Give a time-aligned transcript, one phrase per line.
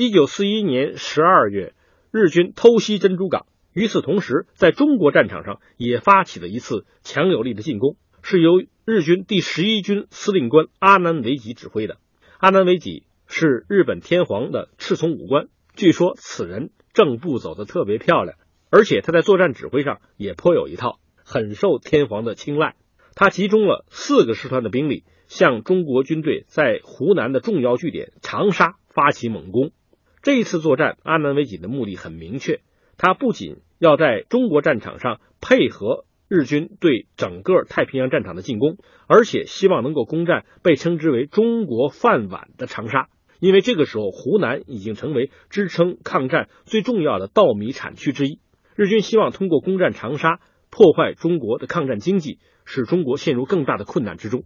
[0.00, 1.74] 一九四一年十二月，
[2.12, 3.46] 日军偷袭珍珠港。
[3.72, 11.96] 与此同时，在中国战场上也发起了一次强有力的进攻，是由日军第十一军司令官阿南惟几指挥的。
[12.38, 18.38] 阿南惟几是日本天皇的侍从武官，据说此人正步走得特别漂亮，
[18.70, 22.76] 而且他在作战指挥上也颇有一套，很受天皇的青睐。
[23.16, 29.72] 他集中了四个师团的兵力，向中国军队在湖南的重要据点长沙发起猛攻。
[30.22, 32.60] 这一次作战，阿南惟几的目的很明确。
[32.96, 38.76] 他不仅要在中国战场上配合日军对整个太平洋战场的进攻，
[39.06, 48.40] 而且希望能够攻占被称之为“中国饭碗”的长沙，因为这个时候湖南已经成为支撑抗战最重要的稻米产区之一。
[48.74, 50.40] 日军希望通过攻占长沙，
[50.70, 54.42] 破坏中国的抗战经济，使中国陷入更大的困难之中。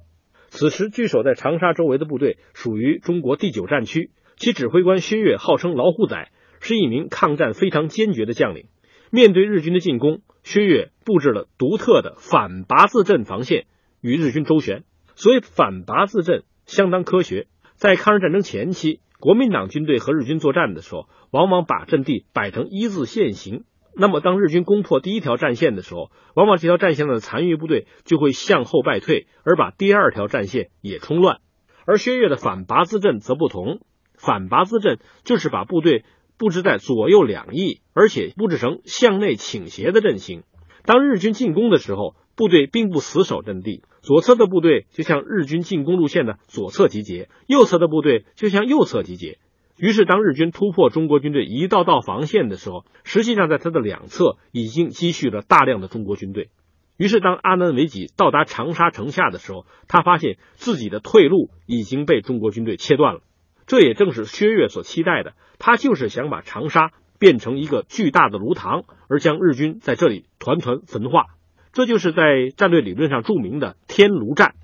[0.51, 6.31] 此时，据守在长沙周围的部队属于中国第九战区，其指挥官薛岳号称“老虎仔”。
[6.65, 8.67] 是一名抗战非常坚决的将领。
[9.11, 13.67] 面对日军的进攻，薛岳布置了独特的反八字阵防线，
[14.01, 14.85] 与日军周旋。
[15.17, 17.49] 所谓反八字阵，相当科学。
[17.75, 23.65] 在抗日战争前期，国民党军队和日军作战的时候，往往把阵地摆成一字线形。
[23.97, 31.41] 那么，当日军攻破第一条战线的时候，往往这条战线上的残余部队就会向后败退，而把第二条战线也冲乱。
[31.87, 33.81] 而薛岳的反八字阵则不同，
[34.25, 36.05] 反八字阵就是把部队。
[36.39, 40.43] 布置在左右两翼，而且布置成向内倾斜的阵型。
[40.85, 49.39] 当日军进攻的时候，部队并不死守阵地，左侧的部队就向日军进攻路线的左侧集结，右侧的部队就向右侧集结。
[49.77, 56.51] 于是，当日军突破中国军队一道道防线的时候，实际上在他的两侧已经积蓄了大量的中国军队。
[56.97, 63.21] 于是，当阿南惟几到达长沙城下的时候，他发现自己的退路已经被中国军队切断了。
[63.67, 71.27] 这也正是薛岳所期待的，他就是想把长沙变成一个巨大的炉膛，而将日军在这里团团焚化。
[71.73, 74.55] 这就是在战略理论上著名的天炉战。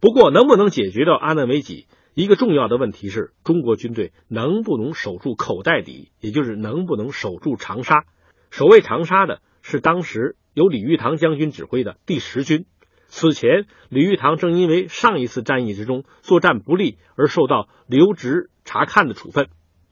[0.00, 8.04] 不过，能不能解决掉阿难惟几，一个重要的问题是中国军队能不能守住口袋底，也就是能不能守住长沙。
[8.50, 12.66] 守卫长沙的是当时由李玉堂将军指挥的第十军。
[13.10, 19.48] 此前，李玉堂正因为上一次战役之中作战不利而受到留职查看的处分。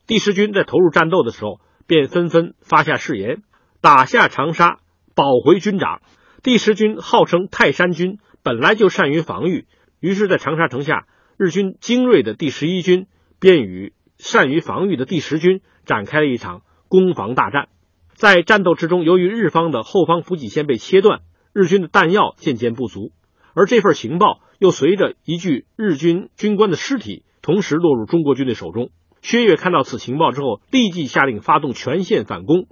[0.07, 3.43] 第十军在投入战斗的时候，便纷纷发下誓言：
[3.81, 4.79] 打下长沙，
[5.17, 6.01] 保回军长。
[6.45, 9.67] 第十军号称泰山军，本来就善于防御，
[9.99, 13.09] 于是，在长沙城下，日军精锐的第十一军
[13.41, 17.69] 便与善于防御的第十军展开了一场攻防大战。
[18.15, 21.21] 在战斗之中，由于日方的后方补给线被切断。
[21.61, 23.11] 日军的弹药渐渐不足，
[23.53, 28.91] 而这份情报又随着一具日军军官的尸体同时落入中国军队手中。
[29.23, 32.69] 薛岳看到此情报之后，立即下令发动全线反攻，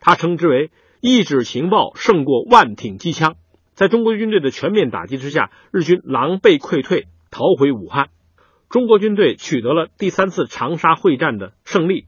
[0.00, 0.70] 他称之为
[1.02, 3.34] “一纸情报胜过万挺机枪”。
[3.76, 8.08] 在中国军队的全面打击之下，日军狼狈溃退，逃回武汉。
[8.70, 12.06] 中国军队取得了第三次长沙会战的胜利。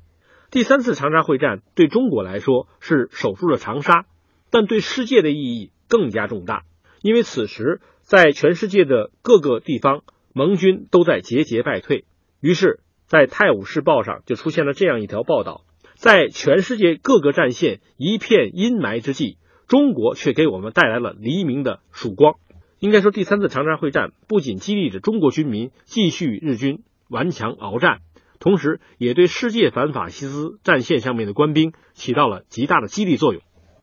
[0.50, 4.06] 第三次长沙会战对中国来说是守住了长沙，
[4.52, 5.72] 但对世界的意义。
[5.88, 6.62] 更加重大，
[7.02, 12.06] 因为此时在全世界的各个地方，盟军都在节节败退。
[12.40, 19.36] 于是，在《泰晤士报》上就出现了这样一条报道：在全世界各个战线一片阴霾之际，
[19.68, 22.36] 中国却给我们带来了黎明的曙光。
[22.78, 27.98] 应该说，第三次长沙会战不仅激励着中国军民继续与日军顽强鏖战，
[28.40, 33.42] 同时也对世界反法西斯战线上面的官兵起到了极大的激励作用。